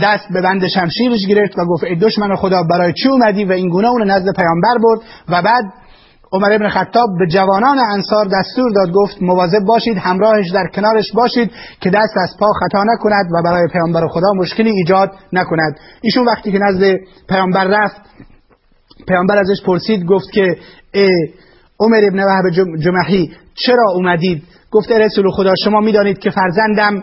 دست 0.02 0.25
به 0.33 0.40
بند 0.40 0.66
شمشیرش 0.66 1.26
گرفت 1.28 1.59
و 1.59 1.64
گفت 1.64 1.85
ای 1.85 1.97
دشمن 1.97 2.37
خدا 2.37 2.62
برای 2.71 2.93
چی 2.93 3.09
اومدی؟ 3.09 3.45
و 3.45 3.52
این 3.52 3.69
گونه 3.69 3.88
اون 3.88 4.11
نزد 4.11 4.37
پیامبر 4.37 4.78
برد 4.83 5.00
و 5.28 5.43
بعد 5.43 5.64
عمر 6.35 6.52
ابن 6.52 6.69
خطاب 6.69 7.09
به 7.19 7.26
جوانان 7.26 7.78
انصار 7.78 8.25
دستور 8.25 8.73
داد 8.73 8.93
گفت 8.93 9.23
مواظب 9.23 9.64
باشید 9.66 9.97
همراهش 9.99 10.50
در 10.50 10.66
کنارش 10.75 11.12
باشید 11.12 11.50
که 11.81 11.90
دست 11.90 12.16
از 12.16 12.37
پا 12.40 12.47
خطا 12.52 12.85
نکند 12.85 13.26
و 13.35 13.43
برای 13.45 13.69
پیامبر 13.73 14.07
خدا 14.09 14.33
مشکلی 14.37 14.71
ایجاد 14.71 15.12
نکند. 15.33 15.76
ایشون 16.00 16.26
وقتی 16.26 16.52
که 16.52 16.59
نزد 16.59 16.97
پیامبر 17.28 17.64
رفت 17.64 18.00
پیامبر 19.08 19.38
ازش 19.38 19.62
پرسید 19.66 20.04
گفت 20.04 20.30
که 20.32 20.56
عمر 21.80 22.00
ابن 22.04 22.25
وهب 22.25 22.50
جمحی 22.80 23.32
چرا 23.54 23.90
اومدید؟ 23.94 24.42
گفت 24.70 24.90
رسول 24.90 25.30
خدا 25.30 25.54
شما 25.64 25.80
می‌دانید 25.80 26.18
که 26.18 26.30
فرزندم 26.30 27.02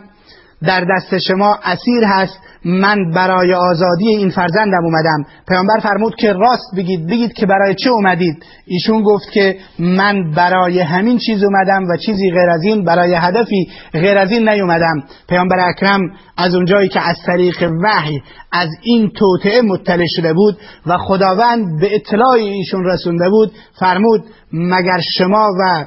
در 0.65 0.85
دست 0.95 1.17
شما 1.17 1.59
اسیر 1.63 2.03
هست. 2.03 2.39
من 2.65 3.11
برای 3.11 3.53
آزادی 3.53 4.07
این 4.07 4.29
فرزندم 4.29 4.85
اومدم. 4.85 5.25
پیامبر 5.47 5.79
فرمود 5.79 6.15
که 6.15 6.33
راست 6.33 6.75
بگید. 6.77 7.07
بگید 7.07 7.33
که 7.33 7.45
برای 7.45 7.75
چه 7.75 7.89
اومدید. 7.89 8.45
ایشون 8.65 9.03
گفت 9.03 9.31
که 9.31 9.55
من 9.79 10.31
برای 10.31 10.79
همین 10.79 11.17
چیز 11.17 11.43
اومدم 11.43 11.83
و 11.89 11.97
چیزی 11.97 12.31
غیر 12.31 12.49
از 12.49 12.63
این 12.63 12.85
برای 12.85 13.15
هدفی 13.15 13.69
غیر 13.93 14.17
از 14.17 14.31
این 14.31 14.49
نیومدم. 14.49 15.03
پیامبر 15.29 15.59
اکرم 15.69 16.01
از 16.37 16.55
اونجایی 16.55 16.89
که 16.89 16.99
از 16.99 17.15
طریق 17.25 17.71
وحی 17.83 18.21
از 18.51 18.69
این 18.83 19.11
توطعه 19.15 19.61
مطلع 19.61 20.05
شده 20.15 20.33
بود 20.33 20.57
و 20.85 20.97
خداوند 20.97 21.79
به 21.79 21.95
اطلاع 21.95 22.31
ایشون 22.31 22.85
رسونده 22.85 23.29
بود 23.29 23.51
فرمود 23.79 24.23
مگر 24.53 25.01
شما 25.17 25.47
و 25.59 25.85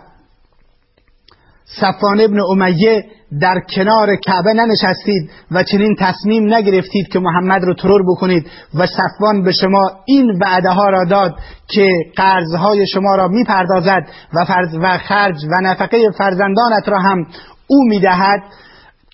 صفان 1.64 2.20
ابن 2.20 2.40
امیه 2.40 3.04
در 3.40 3.60
کنار 3.74 4.16
کعبه 4.16 4.52
ننشستید 4.52 5.30
و 5.50 5.62
چنین 5.62 5.96
تصمیم 5.98 6.54
نگرفتید 6.54 7.08
که 7.08 7.18
محمد 7.18 7.64
رو 7.64 7.74
ترور 7.74 8.02
بکنید 8.08 8.46
و 8.74 8.86
صفوان 8.86 9.42
به 9.42 9.52
شما 9.52 9.90
این 10.06 10.38
وعده 10.40 10.70
ها 10.70 10.88
را 10.88 11.04
داد 11.04 11.34
که 11.68 11.88
قرضهای 12.16 12.86
شما 12.86 13.14
را 13.16 13.28
می‌پردازد 13.28 14.06
و, 14.34 14.46
و 14.82 14.98
خرج 14.98 15.36
و 15.44 15.60
نفقه 15.62 16.10
فرزندانت 16.18 16.88
را 16.88 16.98
هم 16.98 17.26
او 17.66 17.84
می‌دهد. 17.88 18.40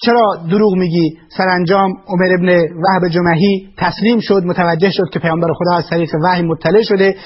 چرا 0.04 0.36
دروغ 0.50 0.74
میگی؟ 0.74 1.18
سرانجام 1.36 1.90
عمر 2.08 2.34
ابن 2.34 2.48
وهب 2.58 3.08
جمعی 3.08 3.68
تسلیم 3.78 4.20
شد 4.20 4.42
متوجه 4.46 4.90
شد 4.90 5.10
که 5.12 5.18
پیامبر 5.18 5.48
خدا 5.52 5.76
از 5.76 5.84
طریق 5.90 6.10
وحی 6.24 6.42
مطلع 6.42 6.82
شده 6.82 7.16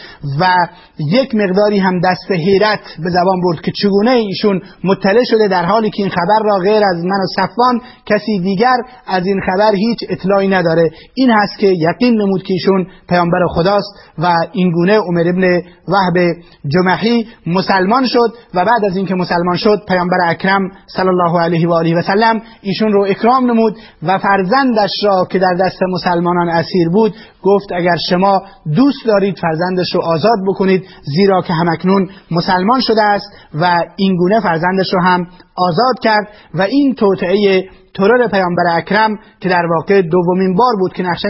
و 0.41 0.69
یک 0.99 1.35
مقداری 1.35 1.79
هم 1.79 2.01
دست 2.01 2.31
حیرت 2.31 2.81
به 3.05 3.11
زبان 3.11 3.41
برد 3.41 3.61
که 3.61 3.73
چگونه 3.83 4.11
ایشون 4.11 4.61
مطلع 4.85 5.25
شده 5.25 5.49
در 5.49 5.65
حالی 5.65 5.91
که 5.91 6.03
این 6.03 6.11
خبر 6.11 6.45
را 6.45 6.59
غیر 6.59 6.85
از 6.85 7.05
من 7.05 7.17
و 7.17 7.27
صفوان 7.37 7.81
کسی 8.07 8.41
دیگر 8.41 8.77
از 9.07 9.27
این 9.27 9.41
خبر 9.47 9.75
هیچ 9.75 9.99
اطلاعی 10.09 10.49
نداره. 10.49 10.91
این 11.15 11.31
هست 11.31 11.59
که 11.59 11.67
یقین 11.67 12.21
نمود 12.21 12.43
که 12.43 12.53
ایشون 12.53 12.87
پیامبر 13.09 13.47
خداست 13.49 13.95
و 14.19 14.33
این 14.53 14.73
گونه 14.73 14.99
عمر 14.99 15.29
ابن 15.29 15.63
وهب 15.89 16.37
جمعی 16.69 17.27
مسلمان 17.47 18.07
شد 18.07 18.35
و 18.55 18.65
بعد 18.65 18.85
از 18.85 18.97
اینکه 18.97 19.15
مسلمان 19.15 19.57
شد 19.57 19.83
پیامبر 19.89 20.19
اکرم 20.27 20.71
صلی 20.87 21.09
الله 21.09 21.41
علیه 21.41 21.69
و 21.69 21.73
آله 21.73 21.99
و 21.99 22.03
سلم 22.03 22.43
ایشون 22.65 22.93
رو 22.93 23.07
اکرام 23.09 23.51
نمود 23.51 23.77
و 24.03 24.19
فرزندش 24.19 24.91
را 25.05 25.27
که 25.31 25.39
در 25.39 25.55
دست 25.61 25.83
مسلمانان 25.83 26.49
اسیر 26.49 26.89
بود 26.89 27.15
گفت 27.43 27.73
اگر 27.73 27.97
شما 28.11 28.43
دوست 28.75 29.07
دارید 29.07 29.39
فرزندش 29.39 29.95
رو 29.95 30.01
آزاد 30.01 30.39
بکنید 30.49 30.85
زیرا 31.17 31.43
که 31.43 31.53
همکنون 31.53 32.09
مسلمان 32.31 32.81
شده 32.81 33.03
است 33.03 33.27
و 33.55 33.85
اینگونه 33.97 34.41
فرزندش 34.41 34.95
رو 34.95 35.03
هم 35.03 35.27
آزاد 35.57 35.99
کرد 36.03 36.29
و 36.55 36.63
این 36.63 36.95
توطعه 36.95 37.65
ترور 37.95 38.29
پیامبر 38.29 38.65
اکرم 38.77 39.19
که 39.41 39.49
در 39.49 39.67
واقع 39.67 40.03
دومین 40.03 40.55
بار 40.55 40.77
بود 40.79 40.93
که 40.93 41.03
نقشه 41.03 41.29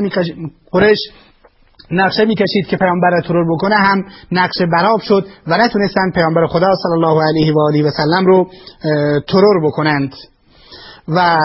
قرش 0.72 0.98
نقشه 1.90 2.24
می‌کشید 2.24 2.66
که 2.66 2.76
پیامبر 2.76 3.20
ترور 3.20 3.54
بکنه 3.54 3.74
هم 3.74 4.04
نقشه 4.32 4.66
براب 4.66 5.00
شد 5.00 5.26
و 5.46 5.56
نتونستن 5.56 6.10
پیامبر 6.14 6.46
خدا 6.46 6.74
صلی 6.82 7.04
الله 7.04 7.22
علیه 7.28 7.52
و 7.54 7.60
آله 7.60 7.82
و 7.82 7.90
سلم 7.90 8.26
رو 8.26 8.48
ترور 9.28 9.66
بکنند. 9.66 10.14
و 11.08 11.38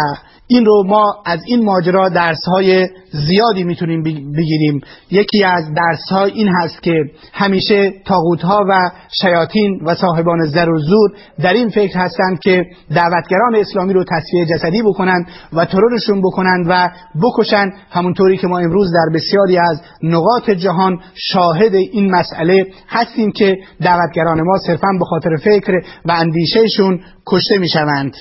این 0.52 0.66
رو 0.66 0.84
ما 0.88 1.16
از 1.26 1.40
این 1.46 1.66
ماجرا 1.66 2.10
درس 2.10 2.46
های 2.48 2.90
زیادی 3.12 3.64
می‌تونیم 3.64 4.04
بگیریم. 4.38 4.82
یکی 5.12 5.44
از 5.44 5.64
درس 5.74 6.10
ها 6.12 6.26
این 6.26 6.48
هست 6.48 6.84
که 6.84 7.04
همیشه 7.34 7.94
تاغوت 8.06 8.42
ها 8.42 8.66
و 8.70 8.92
شیاطین 9.22 9.80
و 9.86 9.96
صاحبان 9.96 10.46
زر 10.46 10.70
و 10.70 10.80
زور 10.80 11.12
در 11.42 11.54
این 11.54 11.70
فکر 11.70 12.00
هستند 12.00 12.40
که 12.40 12.66
دعوتگران 12.96 13.56
اسلامی 13.56 13.94
رو 13.94 14.04
تصفیه 14.04 14.46
جسدی 14.46 14.82
بکنند 14.82 15.28
و 15.54 15.66
ترورشون 15.66 16.22
بکنند 16.22 16.66
و 16.70 16.90
بکشند 17.24 17.74
همونطوری 17.92 18.38
که 18.38 18.48
ما 18.48 18.60
امروز 18.60 18.92
در 18.94 19.16
بسیاری 19.16 19.58
از 19.58 19.82
نقاط 20.04 20.50
جهان 20.50 21.00
شاهد 21.16 21.76
این 21.76 22.12
مسئله 22.12 22.68
هستیم 22.90 23.32
که 23.32 23.58
دعوتگران 23.82 24.42
ما 24.42 24.58
صرفا 24.68 24.88
به 25.00 25.06
خاطر 25.06 25.36
فکر 25.36 25.82
و 26.06 26.12
اندیشهشون 26.12 27.00
کشته 27.28 27.58
می‌شوند. 27.58 28.14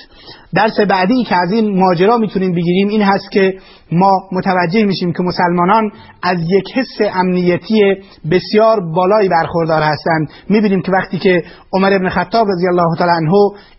درس 0.53 0.79
بعدی 0.89 1.23
که 1.23 1.35
از 1.35 1.51
این 1.51 1.79
ماجرا 1.79 2.17
می‌تونیم 2.17 2.51
بگیریم 2.55 2.87
این 2.87 3.01
هست 3.01 3.31
که 3.31 3.53
ما 3.91 4.11
متوجه 4.31 4.83
میشیم 4.83 5.13
که 5.13 5.23
مسلمانان 5.23 5.91
از 6.23 6.37
یک 6.49 6.71
حس 6.75 7.09
امنیتی 7.13 7.95
بسیار 8.31 8.79
بالایی 8.95 9.29
برخوردار 9.29 9.81
هستند. 9.81 10.29
می‌بینیم 10.49 10.81
که 10.81 10.91
وقتی 10.91 11.19
که 11.19 11.43
عمر 11.73 11.93
ابن 11.93 12.09
خطاب 12.09 12.47
رضی 12.47 12.67
الله 12.67 12.97
تعالی 12.97 13.11
عنه 13.11 13.31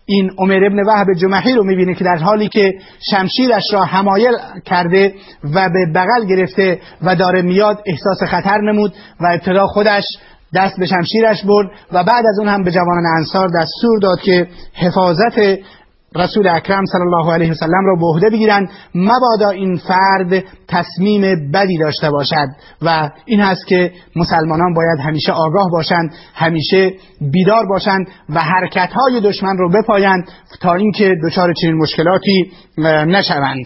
این 0.05 0.31
عمر 0.37 0.65
ابن 0.65 0.83
وهب 0.87 1.07
جمحی 1.17 1.53
رو 1.53 1.63
می‌بینه 1.63 1.93
که 1.93 2.03
در 2.03 2.17
حالی 2.17 2.49
که 2.49 2.73
شمشیرش 3.11 3.63
را 3.73 3.85
حمایل 3.85 4.33
کرده 4.65 5.13
و 5.43 5.69
به 5.69 5.91
بغل 5.95 6.25
گرفته 6.29 6.79
و 7.01 7.15
داره 7.15 7.41
میاد 7.41 7.81
احساس 7.85 8.23
خطر 8.29 8.61
نمود 8.61 8.93
و 9.21 9.25
ابتدا 9.25 9.67
خودش 9.67 10.03
دست 10.55 10.79
به 10.79 10.85
شمشیرش 10.85 11.43
برد 11.45 11.67
و 11.91 12.03
بعد 12.03 12.25
از 12.25 12.39
اون 12.39 12.47
هم 12.47 12.63
به 12.63 12.71
جوانان 12.71 13.05
انصار 13.17 13.47
دستور 13.47 13.99
داد 14.01 14.21
که 14.21 14.47
حفاظت 14.73 15.39
رسول 16.15 16.47
اکرم 16.47 16.85
صلی 16.85 17.01
الله 17.01 17.33
علیه 17.33 17.51
وسلم 17.51 17.85
را 17.85 17.95
به 17.95 18.05
عهده 18.05 18.29
بگیرند. 18.29 18.69
مبادا 18.95 19.49
این 19.49 19.77
فرد 19.77 20.43
تصمیم 20.67 21.51
بدی 21.51 21.77
داشته 21.77 22.09
باشد 22.11 22.47
و 22.81 23.09
این 23.25 23.39
هست 23.39 23.67
که 23.67 23.91
مسلمانان 24.15 24.73
باید 24.73 24.99
همیشه 24.99 25.31
آگاه 25.31 25.69
باشند 25.71 26.13
همیشه 26.33 26.93
بیدار 27.31 27.65
باشند 27.69 28.07
و 28.29 28.39
حرکتهای 28.39 29.21
دشمن 29.23 29.57
رو 29.57 29.69
بپایند 29.69 30.29
تا 30.61 30.73
اینکه 30.73 31.15
دچار 31.23 31.53
چنین 31.61 31.77
مشکلاتی 31.77 32.51
نشوند. 33.07 33.65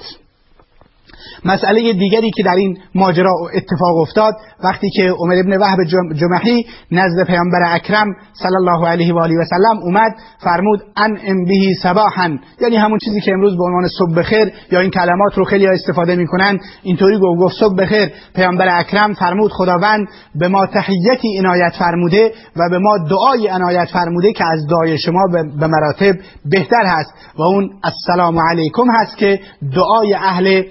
مسئله 1.46 1.94
دیگری 1.94 2.32
که 2.32 2.44
در 2.44 2.56
این 2.56 2.78
ماجرا 2.96 3.32
اتفاق 3.54 3.98
افتاد 3.98 4.34
وقتی 4.64 4.90
که 4.90 5.04
عمر 5.18 5.34
ابن 5.34 5.58
وهب 5.58 5.78
جمحی 6.16 6.66
نزد 6.92 7.28
پیامبر 7.28 7.76
اکرم 7.76 8.08
صلی 8.34 8.56
الله 8.56 8.88
علیه 8.88 9.14
و 9.14 9.20
آله 9.20 9.36
و 9.36 9.46
سلم 9.50 9.80
اومد 9.84 10.12
فرمود 10.40 10.80
ان 10.98 11.18
ام 11.24 11.46
بهی 11.46 11.74
صباحا. 11.84 12.38
یعنی 12.62 12.76
همون 12.76 13.00
چیزی 13.06 13.22
که 13.22 13.34
امروز 13.34 13.58
به 13.58 13.64
عنوان 13.64 13.88
صبح 13.88 14.14
بخیر 14.14 14.54
یا 14.72 14.80
این 14.80 14.92
کلمات 14.92 15.38
رو 15.38 15.44
خیلی 15.44 15.68
استفاده 15.68 16.16
می‌کنن 16.16 16.60
اینطوری 16.84 17.18
گفت. 17.18 17.42
گفت 17.42 17.56
صبح 17.60 17.76
بخیر. 17.76 18.12
پیامبر 18.36 18.80
اکرم 18.80 19.14
فرمود 19.14 19.52
خداوند 19.52 20.08
به 20.36 20.48
ما 20.48 20.66
تحیتی 20.66 21.38
عنایت 21.38 21.74
فرموده 21.80 22.32
و 22.56 22.70
به 22.70 22.80
ما 22.80 22.98
دعای 22.98 23.48
عنایت 23.48 23.88
فرموده 23.94 24.34
که 24.34 24.44
از 24.54 24.68
دعای 24.70 24.98
شما 24.98 25.28
به 25.60 25.68
مراتب 25.68 26.16
بهتر 26.46 26.86
هست. 26.86 27.14
و 27.38 27.42
اون 27.42 27.70
السلام 27.84 28.40
علیکم 28.40 28.92
هست 28.92 29.18
که 29.18 29.40
دعای 29.76 30.14
اهل 30.14 30.64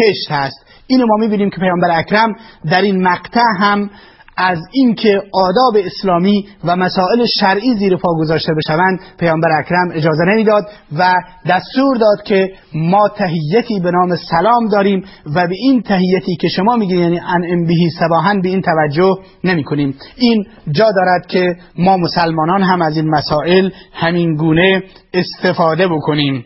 بهشت 0.00 0.30
هست. 0.30 0.66
اینو 0.86 1.06
ما 1.06 1.16
می‌بینیم 1.16 1.50
که 1.50 1.56
پیامبر 1.56 1.98
اکرم 1.98 2.34
در 2.70 2.82
این 2.82 3.02
مقطع 3.02 3.44
هم 3.60 3.90
از 4.36 4.58
اینکه 4.72 5.22
آداب 5.32 5.84
اسلامی 5.86 6.48
و 6.64 6.76
مسائل 6.76 7.26
شرعی 7.40 7.74
زیر 7.74 7.96
پا 7.96 8.14
گذاشته 8.18 8.52
بشوند 8.54 9.00
پیامبر 9.18 9.48
اکرم 9.58 9.90
اجازه 9.92 10.24
نمی‌داد 10.24 10.64
و 10.98 11.14
دستور 11.48 11.96
داد 11.96 12.22
که 12.24 12.52
ما 12.74 13.08
تهیتی 13.08 13.80
به 13.80 13.90
نام 13.90 14.16
سلام 14.30 14.68
داریم 14.68 15.04
و 15.34 15.46
به 15.46 15.54
این 15.58 15.82
تهیتی 15.82 16.36
که 16.40 16.48
شما 16.48 16.76
میگید 16.76 16.98
یعنی 16.98 17.18
ان 17.18 17.44
انبهی 17.48 17.90
سباهن 18.00 18.40
به 18.40 18.48
این 18.48 18.62
توجه 18.62 19.18
نمی 19.44 19.64
کنیم 19.64 19.94
این 20.16 20.46
جا 20.70 20.86
دارد 20.96 21.26
که 21.26 21.56
ما 21.78 21.96
مسلمانان 21.96 22.62
هم 22.62 22.82
از 22.82 22.96
این 22.96 23.10
مسائل 23.10 23.70
همین 23.92 24.36
گونه 24.36 24.82
استفاده 25.14 25.88
بکنیم. 25.88 26.44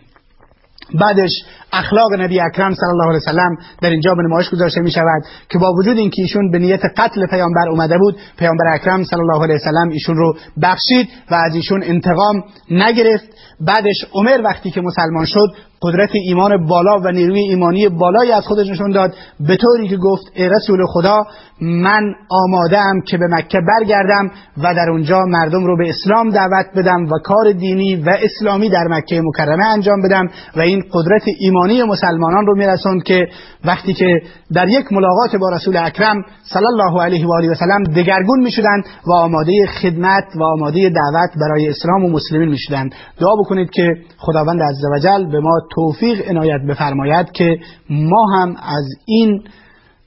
بعدش 1.01 1.31
اخلاق 1.73 2.13
نبی 2.19 2.41
اکرم 2.41 2.75
صلی 2.75 2.89
الله 2.89 3.05
علیه 3.05 3.17
وسلم 3.17 3.57
در 3.83 3.91
اینجا 3.91 4.15
به 4.15 4.23
نمایش 4.23 4.51
گذاشته 4.51 4.81
می 4.81 4.91
شود 4.91 5.23
که 5.49 5.59
با 5.59 5.73
وجود 5.73 5.97
اینکه 5.97 6.23
ایشون 6.23 6.51
به 6.51 6.59
نیت 6.59 6.85
قتل 6.97 7.27
پیامبر 7.27 7.69
اومده 7.69 7.99
بود 7.99 8.17
پیامبر 8.39 8.65
اکرم 8.75 9.05
صلی 9.05 9.21
الله 9.21 9.43
علیه 9.43 9.55
وسلم 9.55 9.89
ایشون 9.89 10.17
رو 10.17 10.37
بخشید 10.63 11.09
و 11.31 11.35
از 11.35 11.55
ایشون 11.55 11.83
انتقام 11.83 12.45
نگرفت. 12.71 13.25
بعدش 13.61 14.05
عمر 14.13 14.41
وقتی 14.45 14.71
که 14.71 14.81
مسلمان 14.81 15.25
شد 15.25 15.55
قدرت 15.83 16.11
ایمان 16.13 16.67
بالا 16.67 16.99
و 16.99 17.11
نیروی 17.11 17.41
ایمانی 17.41 17.89
بالایی 17.89 18.33
از 18.33 18.45
خودش 18.45 18.67
نشون 18.69 18.91
داد. 18.91 19.15
به 19.41 19.57
طوری 19.57 19.89
که 19.89 19.97
گفت 19.97 20.23
ای 20.35 20.49
رسول 20.49 20.87
خدا 20.87 21.25
من 21.61 22.15
آماده 22.29 22.79
ام 22.79 23.01
که 23.01 23.19
به 23.19 23.27
مکه 23.31 23.61
برگردم 23.69 24.31
و 24.59 24.75
در 24.75 24.91
اونجا 24.91 25.21
مردم 25.21 25.67
رو 25.67 25.77
به 25.79 25.89
اسلام 25.89 26.31
دعوت 26.31 26.67
بدم 26.77 27.05
و 27.05 27.19
کار 27.25 27.53
دینی 27.53 27.97
و 27.97 28.17
اسلامی 28.23 28.71
در 28.71 28.87
مکه 28.91 29.23
مکرمه 29.25 29.65
انجام 29.65 30.03
بدم 30.03 30.27
و 30.57 30.61
این 30.61 30.85
قدرت 30.93 31.23
ایمانی 31.39 31.83
مسلمانان 31.83 32.47
رو 32.47 32.57
میرسوند 32.57 33.03
که 33.03 33.27
وقتی 33.65 33.95
که 33.95 34.23
در 34.55 34.69
یک 34.69 34.93
ملاقات 34.93 35.37
با 35.41 35.49
رسول 35.49 35.77
اکرم 35.77 36.23
صلی 36.43 36.67
الله 36.67 37.03
علیه 37.03 37.27
و 37.27 37.33
آله 37.33 37.51
و 37.51 37.55
سلم 37.55 37.83
دگرگون 37.83 38.41
می‌شدند 38.41 38.85
و 39.07 39.13
آماده 39.13 39.67
خدمت 39.83 40.25
و 40.37 40.43
آماده 40.43 40.91
دعوت 40.91 41.31
برای 41.41 41.69
اسلام 41.69 42.05
و 42.05 42.09
مسلمین 42.09 42.49
می‌شدند. 42.49 42.95
دعا 43.21 43.37
بکنید 43.37 43.71
که 43.71 43.95
خداوند 44.19 44.61
عزوجل 44.63 45.31
به 45.33 45.41
ما 45.41 45.61
توفیق 45.75 46.31
عنایت 46.31 46.61
بفرماید 46.69 47.33
که 47.33 47.59
ما 47.91 48.27
هم 48.37 48.57
از 48.57 48.85
این 49.07 49.43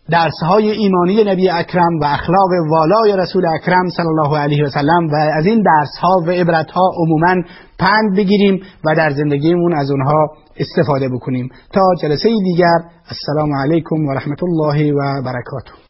درسهای 0.10 0.71
ایمانی 0.71 1.23
نبی 1.23 1.49
اکرم 1.49 1.99
و 2.01 2.06
اخلاق 2.06 2.49
والای 2.69 3.17
رسول 3.17 3.45
اکرم 3.45 3.89
صلی 3.89 4.08
الله 4.08 4.38
علیه 4.38 4.63
و 4.63 4.69
سلم 4.69 5.08
و 5.08 5.15
از 5.15 5.45
این 5.45 5.63
درسها 5.63 6.23
و 6.27 6.30
عبرتها 6.32 6.91
عموما 6.97 7.36
پند 7.80 8.17
بگیریم 8.17 8.62
و 8.86 8.95
در 8.95 9.10
زندگیمون 9.10 9.73
از 9.73 9.91
اونها 9.91 10.27
استفاده 10.58 11.10
بکنیم. 11.10 11.49
تا 11.73 11.82
جلسه 12.01 12.30
دیگر 12.43 12.77
السلام 13.10 13.49
علیکم 13.63 14.06
و 14.06 14.13
رحمت 14.13 14.43
الله 14.43 14.93
و 14.93 15.21
برکاته. 15.25 15.87